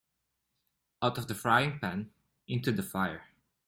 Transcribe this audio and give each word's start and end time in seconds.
Out 1.03 1.19
of 1.19 1.27
the 1.27 1.35
frying-pan 1.35 2.09
into 2.47 2.71
the 2.71 2.81
fire. 2.81 3.27